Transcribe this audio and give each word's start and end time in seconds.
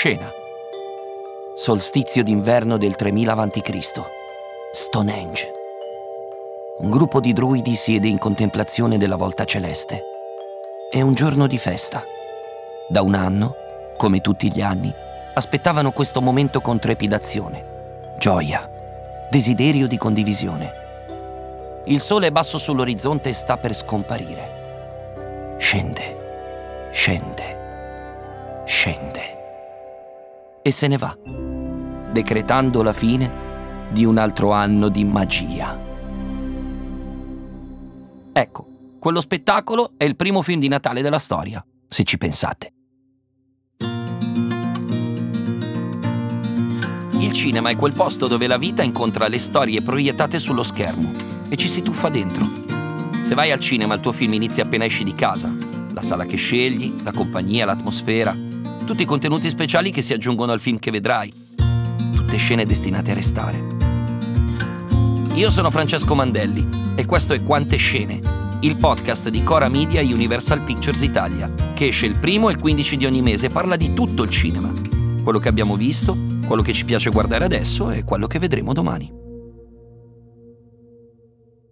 Scena. 0.00 0.30
Solstizio 1.56 2.22
d'inverno 2.22 2.76
del 2.76 2.94
3000 2.94 3.32
a.C. 3.32 3.80
Stonehenge. 4.72 5.50
Un 6.78 6.88
gruppo 6.88 7.18
di 7.18 7.32
druidi 7.32 7.74
siede 7.74 8.06
in 8.06 8.16
contemplazione 8.16 8.96
della 8.96 9.16
volta 9.16 9.44
celeste. 9.44 10.00
È 10.88 11.00
un 11.00 11.14
giorno 11.14 11.48
di 11.48 11.58
festa. 11.58 12.04
Da 12.86 13.02
un 13.02 13.14
anno, 13.14 13.56
come 13.96 14.20
tutti 14.20 14.52
gli 14.52 14.60
anni, 14.60 14.94
aspettavano 15.34 15.90
questo 15.90 16.22
momento 16.22 16.60
con 16.60 16.78
trepidazione, 16.78 17.64
gioia, 18.18 18.70
desiderio 19.28 19.88
di 19.88 19.96
condivisione. 19.96 20.72
Il 21.86 21.98
sole 22.00 22.28
è 22.28 22.30
basso 22.30 22.56
sull'orizzonte 22.56 23.30
e 23.30 23.34
sta 23.34 23.56
per 23.56 23.74
scomparire. 23.74 25.56
Scende, 25.58 26.90
scende, 26.92 28.62
scende. 28.64 29.17
E 30.68 30.70
se 30.70 30.86
ne 30.86 30.98
va, 30.98 31.16
decretando 32.12 32.82
la 32.82 32.92
fine 32.92 33.88
di 33.90 34.04
un 34.04 34.18
altro 34.18 34.52
anno 34.52 34.90
di 34.90 35.02
magia. 35.02 35.80
Ecco, 38.34 38.66
quello 39.00 39.22
spettacolo 39.22 39.92
è 39.96 40.04
il 40.04 40.14
primo 40.14 40.42
film 40.42 40.60
di 40.60 40.68
Natale 40.68 41.00
della 41.00 41.18
storia, 41.18 41.64
se 41.88 42.04
ci 42.04 42.18
pensate. 42.18 42.72
Il 47.12 47.32
cinema 47.32 47.70
è 47.70 47.76
quel 47.76 47.94
posto 47.94 48.26
dove 48.26 48.46
la 48.46 48.58
vita 48.58 48.82
incontra 48.82 49.26
le 49.26 49.38
storie 49.38 49.80
proiettate 49.80 50.38
sullo 50.38 50.62
schermo 50.62 51.12
e 51.48 51.56
ci 51.56 51.66
si 51.66 51.80
tuffa 51.80 52.10
dentro. 52.10 52.46
Se 53.22 53.34
vai 53.34 53.52
al 53.52 53.60
cinema 53.60 53.94
il 53.94 54.00
tuo 54.00 54.12
film 54.12 54.34
inizia 54.34 54.64
appena 54.64 54.84
esci 54.84 55.02
di 55.02 55.14
casa. 55.14 55.50
La 55.94 56.02
sala 56.02 56.26
che 56.26 56.36
scegli, 56.36 56.94
la 57.04 57.12
compagnia, 57.12 57.64
l'atmosfera, 57.64 58.47
tutti 58.88 59.02
i 59.02 59.06
contenuti 59.06 59.50
speciali 59.50 59.90
che 59.90 60.00
si 60.00 60.14
aggiungono 60.14 60.50
al 60.50 60.60
film 60.60 60.78
che 60.78 60.90
vedrai. 60.90 61.30
Tutte 62.10 62.38
scene 62.38 62.64
destinate 62.64 63.10
a 63.10 63.14
restare. 63.14 63.62
Io 65.34 65.50
sono 65.50 65.68
Francesco 65.68 66.14
Mandelli 66.14 66.66
e 66.94 67.04
questo 67.04 67.34
è 67.34 67.42
Quante 67.42 67.76
Scene, 67.76 68.18
il 68.60 68.78
podcast 68.78 69.28
di 69.28 69.42
Cora 69.42 69.68
Media 69.68 70.00
e 70.00 70.10
Universal 70.10 70.62
Pictures 70.62 71.02
Italia, 71.02 71.52
che 71.74 71.88
esce 71.88 72.06
il 72.06 72.18
primo 72.18 72.48
e 72.48 72.52
il 72.52 72.58
15 72.58 72.96
di 72.96 73.04
ogni 73.04 73.20
mese 73.20 73.46
e 73.46 73.50
parla 73.50 73.76
di 73.76 73.92
tutto 73.92 74.22
il 74.22 74.30
cinema. 74.30 74.72
Quello 75.22 75.38
che 75.38 75.48
abbiamo 75.48 75.76
visto, 75.76 76.16
quello 76.46 76.62
che 76.62 76.72
ci 76.72 76.86
piace 76.86 77.10
guardare 77.10 77.44
adesso 77.44 77.90
e 77.90 78.04
quello 78.04 78.26
che 78.26 78.38
vedremo 78.38 78.72
domani. 78.72 79.27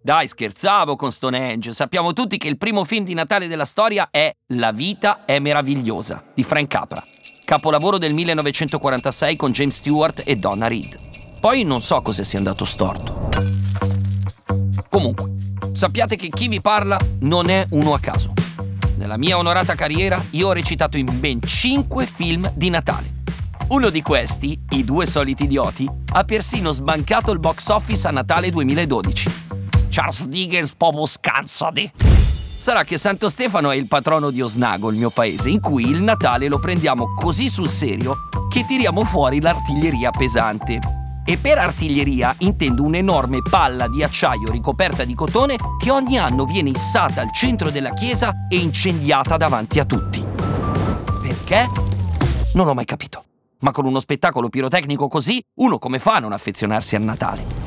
Dai, 0.06 0.28
scherzavo 0.28 0.94
con 0.94 1.10
Stonehenge. 1.10 1.72
Sappiamo 1.72 2.12
tutti 2.12 2.36
che 2.36 2.46
il 2.46 2.56
primo 2.56 2.84
film 2.84 3.04
di 3.04 3.12
Natale 3.12 3.48
della 3.48 3.64
storia 3.64 4.06
è 4.08 4.32
La 4.52 4.70
vita 4.70 5.24
è 5.24 5.40
meravigliosa 5.40 6.22
di 6.32 6.44
Frank 6.44 6.68
Capra, 6.68 7.02
capolavoro 7.44 7.98
del 7.98 8.14
1946 8.14 9.34
con 9.34 9.50
James 9.50 9.74
Stewart 9.74 10.22
e 10.24 10.36
Donna 10.36 10.68
Reed. 10.68 10.96
Poi 11.40 11.64
non 11.64 11.82
so 11.82 12.00
cosa 12.02 12.22
sia 12.22 12.38
andato 12.38 12.64
storto. 12.64 13.30
Comunque, 14.88 15.32
sappiate 15.72 16.14
che 16.14 16.28
chi 16.28 16.46
vi 16.46 16.60
parla 16.60 16.96
non 17.22 17.50
è 17.50 17.66
uno 17.70 17.92
a 17.92 17.98
caso. 17.98 18.32
Nella 18.98 19.18
mia 19.18 19.36
onorata 19.38 19.74
carriera 19.74 20.22
io 20.30 20.46
ho 20.46 20.52
recitato 20.52 20.96
in 20.96 21.18
ben 21.18 21.42
5 21.42 22.06
film 22.06 22.48
di 22.54 22.70
Natale. 22.70 23.10
Uno 23.70 23.90
di 23.90 24.02
questi, 24.02 24.56
I 24.68 24.84
due 24.84 25.04
soliti 25.04 25.42
idioti, 25.42 25.84
ha 26.12 26.22
persino 26.22 26.70
sbancato 26.70 27.32
il 27.32 27.40
box 27.40 27.66
office 27.70 28.06
a 28.06 28.12
Natale 28.12 28.52
2012. 28.52 29.45
Charles 29.96 30.26
Dickens 30.26 30.74
proprio 30.74 31.06
scansati. 31.06 31.90
Sarà 32.58 32.84
che 32.84 32.98
Santo 32.98 33.30
Stefano 33.30 33.70
è 33.70 33.76
il 33.76 33.86
patrono 33.86 34.30
di 34.30 34.42
Osnago, 34.42 34.90
il 34.90 34.98
mio 34.98 35.08
paese, 35.08 35.48
in 35.48 35.58
cui 35.58 35.88
il 35.88 36.02
Natale 36.02 36.48
lo 36.48 36.58
prendiamo 36.58 37.14
così 37.14 37.48
sul 37.48 37.66
serio 37.66 38.28
che 38.50 38.66
tiriamo 38.66 39.04
fuori 39.04 39.40
l'artiglieria 39.40 40.10
pesante. 40.10 40.80
E 41.24 41.38
per 41.38 41.56
artiglieria 41.56 42.34
intendo 42.40 42.82
un'enorme 42.82 43.38
palla 43.48 43.88
di 43.88 44.02
acciaio 44.02 44.50
ricoperta 44.50 45.02
di 45.02 45.14
cotone 45.14 45.56
che 45.82 45.90
ogni 45.90 46.18
anno 46.18 46.44
viene 46.44 46.68
issata 46.68 47.22
al 47.22 47.32
centro 47.32 47.70
della 47.70 47.94
chiesa 47.94 48.32
e 48.50 48.56
incendiata 48.56 49.38
davanti 49.38 49.78
a 49.78 49.86
tutti. 49.86 50.22
Perché? 51.22 51.70
Non 52.52 52.68
ho 52.68 52.74
mai 52.74 52.84
capito. 52.84 53.24
Ma 53.60 53.70
con 53.70 53.86
uno 53.86 54.00
spettacolo 54.00 54.50
pirotecnico 54.50 55.08
così, 55.08 55.42
uno 55.54 55.78
come 55.78 55.98
fa 55.98 56.16
a 56.16 56.18
non 56.18 56.32
affezionarsi 56.32 56.96
al 56.96 57.02
Natale? 57.02 57.65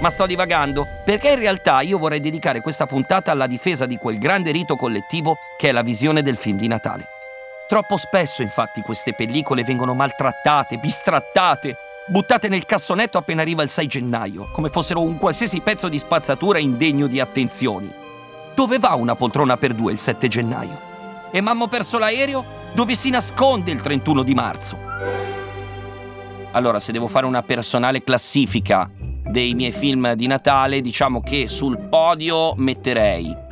Ma 0.00 0.10
sto 0.10 0.26
divagando, 0.26 0.86
perché 1.04 1.30
in 1.30 1.38
realtà 1.40 1.80
io 1.80 1.98
vorrei 1.98 2.20
dedicare 2.20 2.60
questa 2.60 2.86
puntata 2.86 3.32
alla 3.32 3.48
difesa 3.48 3.84
di 3.84 3.96
quel 3.96 4.18
grande 4.18 4.52
rito 4.52 4.76
collettivo 4.76 5.38
che 5.56 5.70
è 5.70 5.72
la 5.72 5.82
visione 5.82 6.22
del 6.22 6.36
film 6.36 6.56
di 6.56 6.68
Natale. 6.68 7.06
Troppo 7.66 7.96
spesso 7.96 8.42
infatti 8.42 8.80
queste 8.80 9.12
pellicole 9.12 9.64
vengono 9.64 9.94
maltrattate, 9.94 10.76
bistrattate, 10.76 11.76
buttate 12.06 12.48
nel 12.48 12.64
cassonetto 12.64 13.18
appena 13.18 13.42
arriva 13.42 13.64
il 13.64 13.68
6 13.68 13.86
gennaio, 13.88 14.48
come 14.52 14.68
fossero 14.68 15.02
un 15.02 15.18
qualsiasi 15.18 15.60
pezzo 15.60 15.88
di 15.88 15.98
spazzatura 15.98 16.58
indegno 16.58 17.08
di 17.08 17.18
attenzioni. 17.18 17.92
Dove 18.54 18.78
va 18.78 18.94
una 18.94 19.16
poltrona 19.16 19.56
per 19.56 19.74
due 19.74 19.92
il 19.92 19.98
7 19.98 20.28
gennaio? 20.28 20.80
E 21.32 21.40
mamma 21.40 21.64
ho 21.64 21.68
perso 21.68 21.98
l'aereo? 21.98 22.44
Dove 22.72 22.94
si 22.94 23.10
nasconde 23.10 23.72
il 23.72 23.80
31 23.80 24.22
di 24.22 24.34
marzo? 24.34 24.78
Allora, 26.52 26.80
se 26.80 26.92
devo 26.92 27.08
fare 27.08 27.26
una 27.26 27.42
personale 27.42 28.02
classifica 28.02 28.88
dei 29.30 29.54
miei 29.54 29.72
film 29.72 30.12
di 30.14 30.26
Natale, 30.26 30.80
diciamo 30.80 31.20
che 31.20 31.48
sul 31.48 31.78
podio 31.88 32.54
metterei 32.56 33.46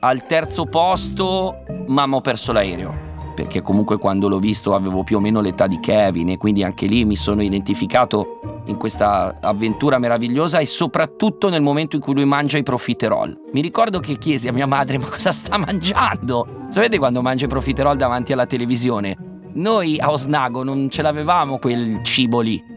al 0.00 0.26
terzo 0.26 0.66
posto 0.66 1.62
Mamma 1.86 2.16
ho 2.16 2.20
perso 2.20 2.52
l'aereo. 2.52 3.10
Perché 3.34 3.62
comunque 3.62 3.98
quando 3.98 4.28
l'ho 4.28 4.38
visto 4.38 4.74
avevo 4.74 5.04
più 5.04 5.16
o 5.16 5.20
meno 5.20 5.40
l'età 5.40 5.66
di 5.66 5.80
Kevin 5.80 6.30
e 6.30 6.36
quindi 6.36 6.62
anche 6.62 6.86
lì 6.86 7.04
mi 7.04 7.16
sono 7.16 7.42
identificato 7.42 8.40
in 8.66 8.76
questa 8.76 9.38
avventura 9.40 9.98
meravigliosa 9.98 10.58
e 10.58 10.66
soprattutto 10.66 11.48
nel 11.48 11.62
momento 11.62 11.96
in 11.96 12.02
cui 12.02 12.14
lui 12.14 12.24
mangia 12.24 12.58
i 12.58 12.62
profiterol. 12.62 13.36
Mi 13.52 13.60
ricordo 13.60 14.00
che 14.00 14.18
chiesi 14.18 14.48
a 14.48 14.52
mia 14.52 14.66
madre 14.66 14.98
ma 14.98 15.08
cosa 15.08 15.32
sta 15.32 15.56
mangiando? 15.56 16.66
Sapete 16.68 16.98
quando 16.98 17.22
mangia 17.22 17.46
i 17.46 17.48
profiterol 17.48 17.96
davanti 17.96 18.32
alla 18.32 18.46
televisione? 18.46 19.16
Noi 19.54 19.98
a 19.98 20.10
Osnago 20.10 20.62
non 20.62 20.88
ce 20.90 21.02
l'avevamo 21.02 21.58
quel 21.58 22.02
cibo 22.02 22.40
lì. 22.40 22.71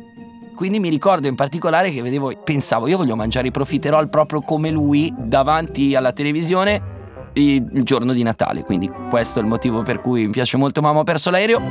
Quindi 0.56 0.80
mi 0.80 0.90
ricordo 0.90 1.28
in 1.28 1.36
particolare 1.36 1.92
che 1.92 2.02
vedevo, 2.02 2.32
pensavo, 2.44 2.88
io 2.88 2.98
voglio 2.98 3.16
mangiare 3.16 3.48
i 3.48 3.52
profiterol 3.52 4.10
proprio 4.10 4.42
come 4.42 4.70
lui 4.70 5.14
davanti 5.16 5.96
alla 5.96 6.14
televisione 6.14 6.94
il 7.34 7.84
giorno 7.84 8.14
di 8.14 8.24
Natale. 8.24 8.64
Quindi 8.64 8.90
questo 9.10 9.40
è 9.40 9.42
il 9.42 9.48
motivo 9.48 9.82
per 9.82 10.00
cui 10.00 10.26
mi 10.26 10.32
piace 10.32 10.56
molto 10.58 10.82
Mamma 10.82 11.00
ho 11.00 11.04
perso 11.04 11.30
l'aereo. 11.30 11.62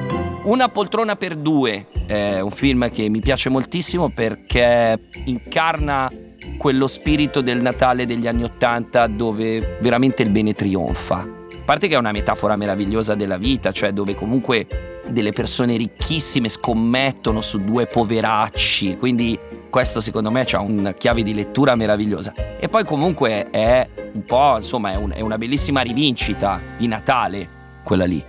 Una 0.45 0.69
poltrona 0.69 1.17
per 1.17 1.37
due 1.37 1.87
è 2.07 2.41
un 2.41 2.51
film 2.51 2.91
che 2.91 3.09
mi 3.09 3.21
piace 3.21 3.49
moltissimo 3.49 4.11
perché 4.11 5.09
incarna 5.25 6.11
quello 6.59 6.87
spirito 6.87 7.41
del 7.41 7.63
Natale 7.63 8.05
degli 8.05 8.27
anni 8.27 8.45
Ottanta 8.45 9.07
dove 9.07 9.79
veramente 9.81 10.23
il 10.23 10.29
bene 10.29 10.53
trionfa. 10.53 11.17
A 11.17 11.65
parte 11.65 11.89
che 11.89 11.95
è 11.95 11.99
una 11.99 12.13
metafora 12.13 12.57
meravigliosa 12.57 13.15
della 13.15 13.39
vita, 13.39 13.73
cioè 13.73 13.93
dove 13.93 14.15
comunque 14.15 14.67
delle 15.09 15.33
persone 15.33 15.77
ricchissime 15.77 16.49
scommettono 16.49 17.41
su 17.41 17.63
due 17.65 17.87
poveracci, 17.87 18.97
quindi 18.97 19.39
questo 19.71 20.01
secondo 20.01 20.31
me 20.31 20.43
ha 20.43 20.61
una 20.61 20.93
chiave 20.93 21.23
di 21.23 21.35
lettura 21.35 21.75
meravigliosa. 21.75 22.33
E 22.61 22.69
poi 22.69 22.85
comunque 22.85 23.51
è 23.51 23.89
un 24.13 24.25
po', 24.25 24.57
insomma, 24.57 24.93
è, 24.93 24.97
un, 24.97 25.13
è 25.15 25.21
una 25.21 25.37
bellissima 25.39 25.81
rivincita 25.81 26.61
di 26.77 26.87
Natale, 26.87 27.49
quella 27.83 28.05
lì. 28.05 28.23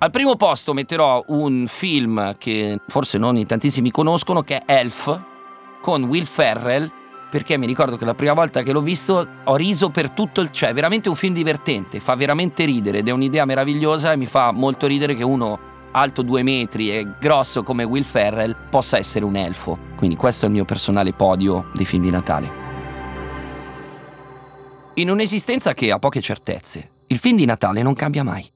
Al 0.00 0.10
primo 0.10 0.36
posto 0.36 0.74
metterò 0.74 1.24
un 1.28 1.64
film 1.66 2.36
che 2.38 2.78
forse 2.86 3.18
non 3.18 3.36
in 3.36 3.46
tantissimi 3.46 3.90
conoscono, 3.90 4.42
che 4.42 4.58
è 4.58 4.78
Elf, 4.78 5.20
con 5.80 6.04
Will 6.04 6.24
Ferrell, 6.24 6.90
perché 7.30 7.58
mi 7.58 7.66
ricordo 7.66 7.96
che 7.96 8.04
la 8.04 8.14
prima 8.14 8.32
volta 8.32 8.62
che 8.62 8.72
l'ho 8.72 8.80
visto 8.80 9.26
ho 9.44 9.56
riso 9.56 9.90
per 9.90 10.10
tutto 10.10 10.40
il... 10.40 10.50
cioè 10.50 10.70
è 10.70 10.72
veramente 10.72 11.08
un 11.08 11.14
film 11.14 11.34
divertente, 11.34 12.00
fa 12.00 12.14
veramente 12.14 12.64
ridere 12.64 12.98
ed 12.98 13.08
è 13.08 13.10
un'idea 13.10 13.44
meravigliosa 13.44 14.12
e 14.12 14.16
mi 14.16 14.26
fa 14.26 14.50
molto 14.50 14.86
ridere 14.86 15.14
che 15.14 15.24
uno 15.24 15.58
alto 15.92 16.22
due 16.22 16.42
metri 16.42 16.90
e 16.90 17.06
grosso 17.18 17.62
come 17.62 17.84
Will 17.84 18.04
Ferrell 18.04 18.54
possa 18.70 18.98
essere 18.98 19.24
un 19.24 19.36
elfo. 19.36 19.78
Quindi 19.96 20.16
questo 20.16 20.44
è 20.44 20.48
il 20.48 20.54
mio 20.54 20.64
personale 20.64 21.12
podio 21.12 21.66
dei 21.74 21.84
film 21.84 22.02
di 22.02 22.10
Natale. 22.10 22.66
In 24.94 25.10
un'esistenza 25.10 25.74
che 25.74 25.92
ha 25.92 25.98
poche 25.98 26.20
certezze, 26.20 26.90
il 27.08 27.18
film 27.18 27.36
di 27.36 27.44
Natale 27.44 27.82
non 27.82 27.94
cambia 27.94 28.24
mai. 28.24 28.48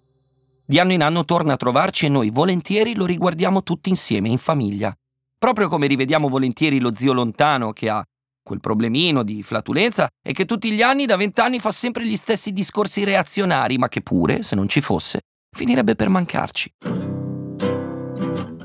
Di 0.64 0.78
anno 0.78 0.92
in 0.92 1.02
anno 1.02 1.24
torna 1.24 1.52
a 1.52 1.56
trovarci 1.56 2.06
e 2.06 2.08
noi 2.08 2.30
volentieri 2.30 2.94
lo 2.94 3.04
riguardiamo 3.04 3.62
tutti 3.62 3.90
insieme, 3.90 4.28
in 4.28 4.38
famiglia. 4.38 4.94
Proprio 5.38 5.68
come 5.68 5.86
rivediamo 5.86 6.28
volentieri 6.28 6.78
lo 6.78 6.94
zio 6.94 7.12
lontano 7.12 7.72
che 7.72 7.88
ha 7.88 8.02
quel 8.42 8.60
problemino 8.60 9.22
di 9.22 9.42
flatulenza 9.42 10.08
e 10.22 10.32
che 10.32 10.44
tutti 10.44 10.70
gli 10.72 10.82
anni 10.82 11.06
da 11.06 11.16
vent'anni 11.16 11.60
fa 11.60 11.70
sempre 11.70 12.06
gli 12.06 12.16
stessi 12.16 12.52
discorsi 12.52 13.04
reazionari, 13.04 13.78
ma 13.78 13.88
che 13.88 14.02
pure, 14.02 14.42
se 14.42 14.56
non 14.56 14.68
ci 14.68 14.80
fosse, 14.80 15.20
finirebbe 15.56 15.94
per 15.94 16.08
mancarci. 16.08 16.72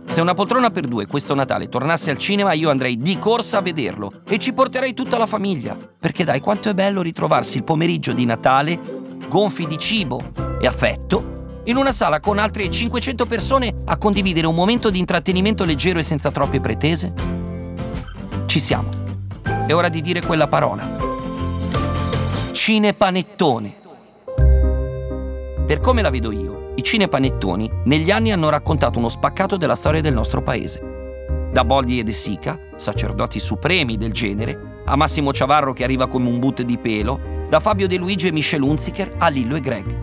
Se 0.05 0.21
una 0.21 0.33
poltrona 0.33 0.71
per 0.71 0.87
due 0.87 1.05
questo 1.05 1.35
Natale 1.35 1.69
tornasse 1.69 2.09
al 2.09 2.17
cinema, 2.17 2.53
io 2.53 2.71
andrei 2.71 2.97
di 2.97 3.19
corsa 3.19 3.59
a 3.59 3.61
vederlo 3.61 4.11
e 4.27 4.39
ci 4.39 4.51
porterei 4.51 4.95
tutta 4.95 5.15
la 5.19 5.27
famiglia. 5.27 5.75
Perché 5.75 6.23
dai, 6.23 6.39
quanto 6.39 6.69
è 6.69 6.73
bello 6.73 7.03
ritrovarsi 7.03 7.57
il 7.57 7.63
pomeriggio 7.63 8.13
di 8.13 8.25
Natale 8.25 8.79
gonfi 9.27 9.67
di 9.67 9.77
cibo 9.77 10.31
e 10.59 10.65
affetto 10.65 11.59
in 11.65 11.75
una 11.75 11.91
sala 11.91 12.19
con 12.19 12.39
altre 12.39 12.71
500 12.71 13.25
persone 13.27 13.75
a 13.85 13.97
condividere 13.97 14.47
un 14.47 14.55
momento 14.55 14.89
di 14.89 14.97
intrattenimento 14.97 15.65
leggero 15.65 15.99
e 15.99 16.03
senza 16.03 16.31
troppe 16.31 16.59
pretese? 16.59 17.13
Ci 18.47 18.59
siamo. 18.59 19.06
È 19.67 19.75
ora 19.75 19.89
di 19.89 19.99
dire 19.99 20.21
quella 20.21 20.47
parola. 20.47 20.87
Cinepanettone. 22.53 23.73
Per 25.67 25.81
come 25.81 26.01
la 26.01 26.09
vedo 26.09 26.31
io, 26.31 26.71
i 26.75 26.81
cinepanettoni 26.81 27.69
negli 27.83 28.09
anni 28.09 28.31
hanno 28.31 28.47
raccontato 28.47 28.97
uno 28.97 29.09
spaccato 29.09 29.57
della 29.57 29.75
storia 29.75 29.99
del 29.99 30.13
nostro 30.13 30.41
paese. 30.41 31.49
Da 31.51 31.65
Boldi 31.65 31.99
e 31.99 32.05
De 32.05 32.13
Sica, 32.13 32.57
sacerdoti 32.77 33.41
supremi 33.41 33.97
del 33.97 34.13
genere, 34.13 34.83
a 34.85 34.95
Massimo 34.95 35.33
Ciavarro 35.33 35.73
che 35.73 35.83
arriva 35.83 36.07
come 36.07 36.29
un 36.29 36.39
boot 36.39 36.61
di 36.61 36.77
pelo, 36.77 37.19
da 37.49 37.59
Fabio 37.59 37.89
De 37.89 37.97
Luigi 37.97 38.27
e 38.27 38.31
Michel 38.31 38.61
Hunziker 38.61 39.15
a 39.17 39.27
Lillo 39.27 39.57
e 39.57 39.59
Greg. 39.59 39.97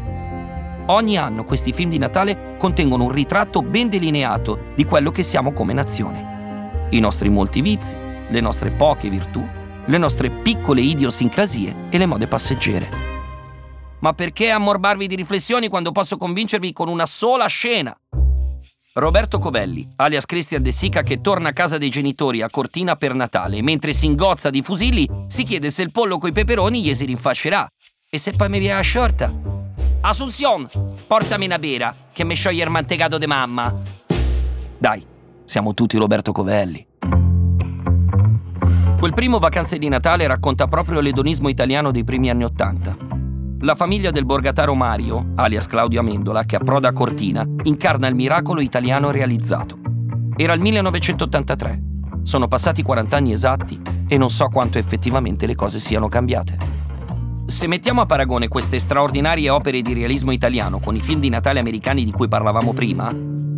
Ogni 0.88 1.16
anno 1.16 1.42
questi 1.44 1.72
film 1.72 1.88
di 1.88 1.96
Natale 1.96 2.56
contengono 2.58 3.04
un 3.04 3.12
ritratto 3.12 3.62
ben 3.62 3.88
delineato 3.88 4.58
di 4.74 4.84
quello 4.84 5.10
che 5.10 5.22
siamo 5.22 5.54
come 5.54 5.72
nazione. 5.72 6.88
I 6.90 7.00
nostri 7.00 7.30
molti 7.30 7.62
vizi, 7.62 8.02
le 8.28 8.40
nostre 8.40 8.70
poche 8.70 9.08
virtù, 9.08 9.46
le 9.84 9.98
nostre 9.98 10.30
piccole 10.30 10.80
idiosincrasie 10.80 11.88
e 11.90 11.98
le 11.98 12.06
mode 12.06 12.26
passeggere. 12.26 12.88
Ma 14.00 14.12
perché 14.12 14.50
ammorbarvi 14.50 15.06
di 15.06 15.14
riflessioni 15.14 15.68
quando 15.68 15.92
posso 15.92 16.16
convincervi 16.16 16.72
con 16.72 16.88
una 16.88 17.06
sola 17.06 17.46
scena? 17.46 17.96
Roberto 18.96 19.38
Covelli, 19.38 19.90
alias 19.96 20.24
Christian 20.24 20.62
De 20.62 20.70
Sica, 20.70 21.02
che 21.02 21.20
torna 21.20 21.48
a 21.48 21.52
casa 21.52 21.78
dei 21.78 21.88
genitori 21.88 22.42
a 22.42 22.48
Cortina 22.48 22.94
per 22.94 23.12
Natale, 23.14 23.60
mentre 23.60 23.92
si 23.92 24.06
ingozza 24.06 24.50
di 24.50 24.62
fusilli, 24.62 25.08
si 25.26 25.42
chiede 25.42 25.70
se 25.70 25.82
il 25.82 25.90
pollo 25.90 26.18
coi 26.18 26.30
peperoni 26.30 26.80
gli 26.80 26.94
si 26.94 27.04
rinfascerà. 27.04 27.66
E 28.08 28.18
se 28.18 28.32
poi 28.32 28.48
mi 28.48 28.60
viene 28.60 28.76
la 28.76 28.82
sciorta? 28.82 29.32
Asunción, 30.02 30.68
portami 31.08 31.46
una 31.46 31.58
bera, 31.58 31.92
che 32.12 32.24
mi 32.24 32.36
scioglie 32.36 32.62
il 32.62 32.70
mantecato 32.70 33.18
di 33.18 33.26
mamma. 33.26 33.74
Dai, 34.78 35.04
siamo 35.44 35.74
tutti 35.74 35.96
Roberto 35.96 36.30
Covelli. 36.30 36.86
Quel 39.04 39.16
primo 39.16 39.38
Vacanze 39.38 39.76
di 39.76 39.88
Natale 39.88 40.26
racconta 40.26 40.66
proprio 40.66 41.00
l'edonismo 41.00 41.50
italiano 41.50 41.90
dei 41.90 42.04
primi 42.04 42.30
anni 42.30 42.44
Ottanta. 42.44 42.96
La 43.60 43.74
famiglia 43.74 44.10
del 44.10 44.24
borgataro 44.24 44.74
Mario, 44.74 45.32
alias 45.34 45.66
Claudio 45.66 46.00
Amendola, 46.00 46.44
che 46.44 46.56
approda 46.56 46.88
a 46.88 46.92
Cortina, 46.94 47.46
incarna 47.64 48.06
il 48.06 48.14
miracolo 48.14 48.62
italiano 48.62 49.10
realizzato. 49.10 49.78
Era 50.34 50.54
il 50.54 50.60
1983. 50.62 51.82
Sono 52.22 52.48
passati 52.48 52.82
40 52.82 53.14
anni 53.14 53.32
esatti 53.32 53.78
e 54.08 54.16
non 54.16 54.30
so 54.30 54.48
quanto 54.48 54.78
effettivamente 54.78 55.44
le 55.46 55.54
cose 55.54 55.78
siano 55.78 56.08
cambiate. 56.08 56.56
Se 57.44 57.66
mettiamo 57.66 58.00
a 58.00 58.06
paragone 58.06 58.48
queste 58.48 58.78
straordinarie 58.78 59.50
opere 59.50 59.82
di 59.82 59.92
realismo 59.92 60.30
italiano 60.30 60.78
con 60.80 60.96
i 60.96 61.00
film 61.00 61.20
di 61.20 61.28
Natale 61.28 61.60
americani 61.60 62.06
di 62.06 62.10
cui 62.10 62.28
parlavamo 62.28 62.72
prima, 62.72 63.12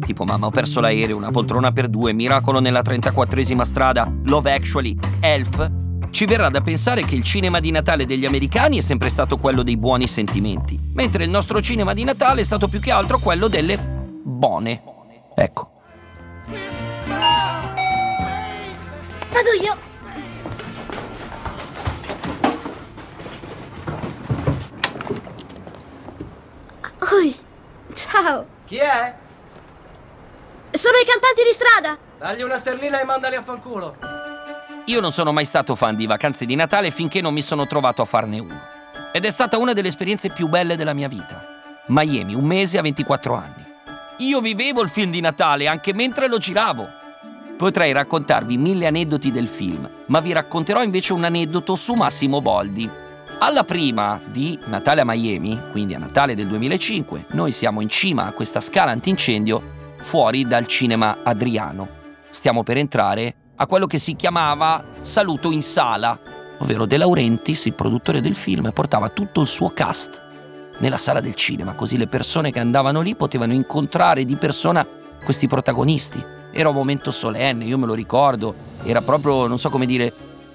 tipo 0.07 0.23
Mamma 0.23 0.47
ho 0.47 0.51
perso 0.51 0.81
l'aereo, 0.81 1.17
Una 1.17 1.33
poltrona 1.33 1.73
per 1.73 1.89
due, 1.89 2.13
Miracolo 2.13 2.61
nella 2.61 2.81
34esima 2.81 3.63
strada, 3.63 4.11
Love 4.27 4.53
Actually, 4.53 4.97
Elf, 5.19 5.71
ci 6.11 6.25
verrà 6.25 6.49
da 6.49 6.61
pensare 6.61 7.05
che 7.05 7.17
il 7.17 7.25
cinema 7.25 7.59
di 7.59 7.73
Natale 7.73 8.07
degli 8.07 8.25
americani 8.25 8.79
è 8.79 8.81
sempre 8.81 9.11
stato 9.11 9.37
quello 9.37 9.65
dei 9.65 9.77
buoni 9.77 10.07
sentimenti, 10.07 10.79
mentre 10.95 11.25
il 11.25 11.31
nostro 11.31 11.61
cinema 11.61 11.93
di 11.93 12.05
Natale 12.05 12.43
è 12.43 12.45
stato 12.45 12.69
più 12.69 12.79
che 12.79 12.93
altro 12.93 13.19
quello 13.19 13.49
delle 13.49 13.77
bone. 14.23 14.83
Ecco. 15.35 15.73
Vado 19.33 19.53
io! 19.61 19.77
Oi, 27.13 27.35
ciao. 27.93 28.47
Chi 28.65 28.77
è? 28.77 29.25
Sono 30.77 30.99
i 30.99 31.07
cantanti 31.07 31.43
di 31.43 31.55
strada. 31.55 31.99
Dagli 32.19 32.43
una 32.43 32.59
sterlina 32.59 33.01
e 33.01 33.05
mandali 33.05 33.35
a 33.35 33.43
fanculo. 33.43 33.97
Io 34.85 35.01
non 35.01 35.11
sono 35.11 35.33
mai 35.33 35.47
stato 35.47 35.75
fan 35.75 35.97
di 35.97 36.07
vacanze 36.07 36.45
di 36.45 36.55
Natale 36.55 36.91
finché 36.91 37.23
non 37.23 37.33
mi 37.33 37.41
sono 37.41 37.67
trovato 37.67 38.03
a 38.03 38.05
farne 38.05 38.39
uno. 38.39 38.61
Ed 39.11 39.25
è 39.25 39.31
stata 39.31 39.57
una 39.57 39.73
delle 39.73 39.89
esperienze 39.89 40.29
più 40.29 40.49
belle 40.49 40.77
della 40.77 40.93
mia 40.93 41.09
vita. 41.09 41.45
Miami, 41.87 42.35
un 42.35 42.45
mese 42.45 42.77
a 42.77 42.83
24 42.83 43.35
anni. 43.35 43.65
Io 44.19 44.41
vivevo 44.41 44.83
il 44.83 44.91
film 44.91 45.11
di 45.11 45.21
Natale 45.21 45.67
anche 45.67 45.95
mentre 45.95 46.29
lo 46.29 46.37
giravo. 46.37 46.87
Potrei 47.57 47.93
raccontarvi 47.93 48.59
mille 48.59 48.87
aneddoti 48.87 49.31
del 49.31 49.49
film, 49.49 49.91
ma 50.09 50.21
vi 50.21 50.33
racconterò 50.33 50.83
invece 50.83 51.15
un 51.15 51.25
aneddoto 51.25 51.75
su 51.75 51.95
Massimo 51.95 52.43
Boldi, 52.43 52.89
alla 53.39 53.65
prima 53.65 54.21
di 54.27 54.59
Natale 54.67 55.01
a 55.01 55.05
Miami, 55.07 55.59
quindi 55.71 55.95
a 55.95 55.99
Natale 55.99 56.35
del 56.35 56.49
2005, 56.49 57.27
noi 57.31 57.53
siamo 57.53 57.81
in 57.81 57.89
cima 57.89 58.27
a 58.27 58.33
questa 58.33 58.61
scala 58.61 58.93
antincendio 58.93 59.76
fuori 59.99 60.47
dal 60.47 60.67
cinema 60.67 61.19
Adriano. 61.23 61.89
Stiamo 62.31 62.63
per 62.63 62.77
entrare 62.77 63.35
a 63.57 63.67
quello 63.67 63.87
che 63.87 63.99
si 63.99 64.15
chiamava 64.15 64.85
Saluto 65.01 65.51
in 65.51 65.63
sala, 65.63 66.19
ovvero 66.59 66.87
De 66.87 66.97
Laurentiis, 66.97 67.65
il 67.67 67.75
produttore 67.75 68.21
del 68.21 68.35
film, 68.35 68.71
portava 68.73 69.09
tutto 69.09 69.41
il 69.41 69.47
suo 69.47 69.71
cast 69.71 70.23
nella 70.79 70.99
sala 70.99 71.21
del 71.21 71.35
cinema, 71.35 71.75
così 71.75 71.97
le 71.97 72.07
persone 72.07 72.51
che 72.51 72.61
andavano 72.61 73.01
lì 73.01 73.17
potevano 73.17 73.55
incontrare 73.55 74.25
di 74.25 74.37
persona 74.37 74.87
questi 75.25 75.47
protagonisti. 75.47 76.23
Era 76.53 76.69
un 76.69 76.75
momento 76.75 77.11
solenne, 77.11 77.65
io 77.65 77.79
me 77.79 77.87
lo 77.87 77.95
ricordo, 77.95 78.55
era 78.83 79.01
proprio, 79.01 79.47
non 79.47 79.59
so 79.59 79.71
come 79.71 79.87
dire, 79.87 80.13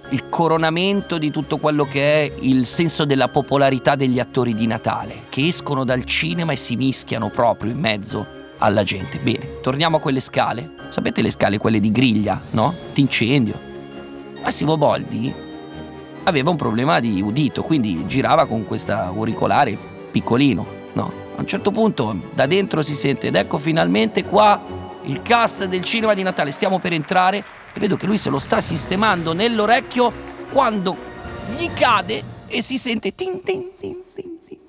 il 0.10 0.30
coronamento 0.30 1.18
di 1.18 1.32
tutto 1.32 1.58
quello 1.58 1.86
che 1.86 2.26
è 2.26 2.34
il 2.42 2.66
senso 2.66 3.06
della 3.06 3.30
popolarità 3.30 3.96
degli 3.96 4.20
attori 4.20 4.54
di 4.54 4.68
Natale, 4.68 5.24
che 5.30 5.48
escono 5.48 5.84
dal 5.84 6.04
cinema 6.04 6.52
e 6.52 6.58
si 6.58 6.76
mischiano 6.76 7.30
proprio 7.30 7.72
in 7.72 7.80
mezzo 7.80 8.40
alla 8.62 8.84
gente. 8.84 9.20
Bene, 9.20 9.60
torniamo 9.62 9.98
a 9.98 10.00
quelle 10.00 10.20
scale. 10.20 10.74
Sapete 10.90 11.22
le 11.22 11.32
scale, 11.32 11.58
quelle 11.58 11.80
di 11.80 11.92
griglia, 11.92 12.40
no? 12.52 12.74
D'incendio. 12.94 13.70
Massimo 14.42 14.78
Boldi 14.78 15.34
aveva 16.24 16.50
un 16.50 16.56
problema 16.56 17.00
di 17.00 17.22
udito, 17.22 17.64
quindi 17.64 18.06
girava 18.08 18.46
con 18.46 18.66
questa 18.66 19.06
auricolare 19.06 19.78
piccolino, 20.12 20.66
no? 20.94 21.12
A 21.36 21.40
un 21.40 21.48
certo 21.48 21.72
punto 21.72 22.16
da 22.34 22.46
dentro 22.46 22.82
si 22.82 22.96
sente 22.96 23.28
ed 23.28 23.36
ecco 23.36 23.58
finalmente 23.58 24.24
qua 24.26 24.62
il 25.04 25.22
cast 25.22 25.66
del 25.66 25.84
cinema 25.84 26.14
di 26.14 26.22
Natale, 26.22 26.52
stiamo 26.52 26.80
per 26.80 26.94
entrare 26.94 27.44
e 27.74 27.80
vedo 27.80 27.96
che 27.96 28.06
lui 28.06 28.18
se 28.18 28.30
lo 28.30 28.38
sta 28.38 28.62
sistemando 28.62 29.34
nell'orecchio 29.34 30.12
quando 30.52 30.96
gli 31.58 31.70
cade 31.74 32.24
e 32.48 32.62
si 32.62 32.78
sente 32.78 33.16
tin 33.16 33.42
tin 33.44 33.72
tin 33.80 34.04
tin 34.14 34.40
tin 34.46 34.60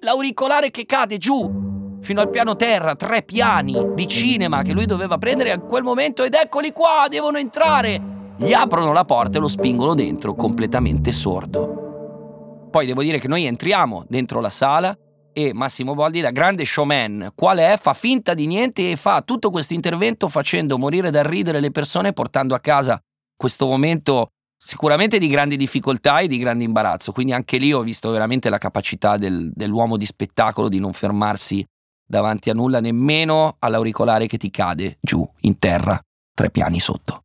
l'auricolare 0.00 0.70
che 0.70 0.84
cade 0.84 1.16
giù 1.16 1.63
fino 2.04 2.20
al 2.20 2.28
piano 2.28 2.54
terra, 2.54 2.94
tre 2.94 3.22
piani 3.22 3.92
di 3.94 4.06
cinema 4.06 4.62
che 4.62 4.74
lui 4.74 4.84
doveva 4.84 5.16
prendere 5.16 5.52
a 5.52 5.58
quel 5.58 5.82
momento 5.82 6.22
ed 6.22 6.34
eccoli 6.34 6.70
qua, 6.70 7.06
devono 7.08 7.38
entrare. 7.38 8.12
Gli 8.36 8.52
aprono 8.52 8.92
la 8.92 9.06
porta 9.06 9.38
e 9.38 9.40
lo 9.40 9.48
spingono 9.48 9.94
dentro 9.94 10.34
completamente 10.34 11.12
sordo. 11.12 12.68
Poi 12.70 12.86
devo 12.86 13.02
dire 13.02 13.18
che 13.18 13.28
noi 13.28 13.46
entriamo 13.46 14.04
dentro 14.06 14.40
la 14.40 14.50
sala 14.50 14.96
e 15.32 15.54
Massimo 15.54 15.94
Boldi 15.94 16.20
da 16.20 16.30
grande 16.30 16.66
showman, 16.66 17.32
quale 17.34 17.72
è, 17.72 17.78
fa 17.78 17.94
finta 17.94 18.34
di 18.34 18.46
niente 18.46 18.90
e 18.90 18.96
fa 18.96 19.22
tutto 19.22 19.50
questo 19.50 19.72
intervento 19.72 20.28
facendo 20.28 20.76
morire 20.76 21.10
dal 21.10 21.24
ridere 21.24 21.60
le 21.60 21.70
persone 21.70 22.12
portando 22.12 22.54
a 22.54 22.60
casa 22.60 23.00
questo 23.34 23.66
momento 23.66 24.28
sicuramente 24.56 25.18
di 25.18 25.28
grandi 25.28 25.56
difficoltà 25.56 26.18
e 26.18 26.26
di 26.26 26.36
grande 26.36 26.64
imbarazzo. 26.64 27.12
Quindi 27.12 27.32
anche 27.32 27.56
lì 27.56 27.72
ho 27.72 27.80
visto 27.80 28.10
veramente 28.10 28.50
la 28.50 28.58
capacità 28.58 29.16
del, 29.16 29.50
dell'uomo 29.54 29.96
di 29.96 30.04
spettacolo 30.04 30.68
di 30.68 30.78
non 30.78 30.92
fermarsi 30.92 31.64
davanti 32.06 32.50
a 32.50 32.54
nulla, 32.54 32.80
nemmeno 32.80 33.56
all'auricolare 33.58 34.26
che 34.26 34.36
ti 34.36 34.50
cade 34.50 34.98
giù 35.00 35.28
in 35.40 35.58
terra, 35.58 36.00
tre 36.34 36.50
piani 36.50 36.80
sotto. 36.80 37.22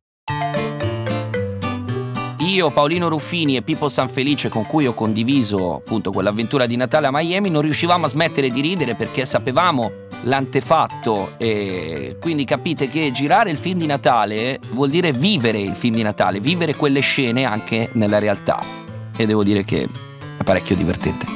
Io, 2.38 2.70
Paolino 2.70 3.08
Ruffini 3.08 3.56
e 3.56 3.62
Pippo 3.62 3.88
Sanfelice, 3.88 4.48
con 4.48 4.66
cui 4.66 4.86
ho 4.86 4.94
condiviso 4.94 5.76
appunto 5.76 6.10
quell'avventura 6.10 6.66
di 6.66 6.74
Natale 6.74 7.06
a 7.06 7.10
Miami, 7.12 7.50
non 7.50 7.62
riuscivamo 7.62 8.06
a 8.06 8.08
smettere 8.08 8.50
di 8.50 8.60
ridere 8.60 8.94
perché 8.94 9.24
sapevamo 9.24 10.08
l'antefatto 10.22 11.38
e 11.38 12.16
quindi 12.20 12.44
capite 12.44 12.88
che 12.88 13.12
girare 13.12 13.50
il 13.50 13.56
film 13.56 13.78
di 13.78 13.86
Natale 13.86 14.58
vuol 14.72 14.90
dire 14.90 15.12
vivere 15.12 15.60
il 15.60 15.76
film 15.76 15.94
di 15.94 16.02
Natale, 16.02 16.40
vivere 16.40 16.74
quelle 16.74 17.00
scene 17.00 17.44
anche 17.44 17.90
nella 17.92 18.18
realtà. 18.18 18.62
E 19.16 19.26
devo 19.26 19.44
dire 19.44 19.62
che 19.62 19.86
è 20.38 20.42
parecchio 20.42 20.74
divertente. 20.74 21.26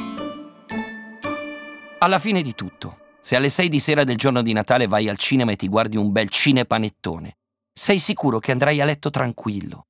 Alla 1.99 2.19
fine 2.19 2.43
di 2.43 2.55
tutto, 2.55 2.97
se 3.25 3.37
alle 3.37 3.49
6 3.49 3.69
di 3.71 3.81
sera 3.81 4.05
del 4.05 4.17
giorno 4.17 4.43
di 4.43 4.53
Natale 4.53 4.87
vai 4.87 5.09
al 5.09 5.17
cinema 5.17 5.53
e 5.53 5.57
ti 5.57 5.69
guardi 5.69 5.97
un 5.97 6.13
bel 6.13 6.29
cinepanettone, 6.29 7.39
sei 7.73 7.99
sicuro 7.99 8.39
che 8.39 8.53
andrai 8.53 8.83
a 8.83 8.85
letto 8.85 9.09
tranquillo 9.09 9.87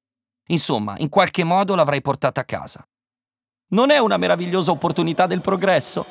Insomma, 0.48 0.94
in 0.98 1.08
qualche 1.08 1.42
modo 1.42 1.74
l'avrai 1.74 2.02
portata 2.02 2.42
a 2.42 2.44
casa. 2.44 2.86
Non 3.70 3.90
è 3.90 3.98
una 3.98 4.18
meravigliosa 4.18 4.70
opportunità 4.70 5.26
del 5.26 5.40
progresso? 5.40 6.04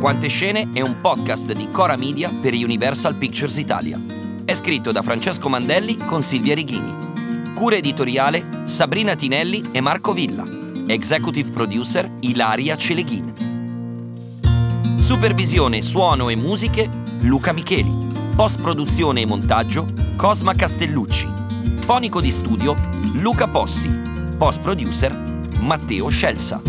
Quante 0.00 0.28
scene 0.28 0.70
è 0.72 0.80
un 0.80 1.00
podcast 1.00 1.52
di 1.52 1.68
Cora 1.70 1.96
Media 1.96 2.30
per 2.30 2.52
Universal 2.54 3.16
Pictures 3.16 3.56
Italia. 3.56 4.00
È 4.44 4.54
scritto 4.54 4.92
da 4.92 5.02
Francesco 5.02 5.48
Mandelli 5.48 5.96
con 5.96 6.22
Silvia 6.22 6.54
Righini. 6.54 7.52
Cura 7.54 7.76
editoriale 7.76 8.66
Sabrina 8.66 9.14
Tinelli 9.14 9.70
e 9.72 9.80
Marco 9.80 10.12
Villa. 10.12 10.44
Executive 10.86 11.50
producer 11.50 12.10
Ilaria 12.20 12.76
Celeghin. 12.76 13.43
Supervisione, 15.04 15.82
suono 15.82 16.30
e 16.30 16.34
musiche 16.34 16.88
Luca 17.20 17.52
Micheli. 17.52 17.92
Post 18.34 18.62
produzione 18.62 19.20
e 19.20 19.26
montaggio 19.26 19.86
Cosma 20.16 20.54
Castellucci. 20.54 21.30
Fonico 21.80 22.22
di 22.22 22.30
studio 22.30 22.74
Luca 23.12 23.46
Possi. 23.46 23.90
Post 24.38 24.62
producer 24.62 25.14
Matteo 25.60 26.08
Scelsa. 26.08 26.62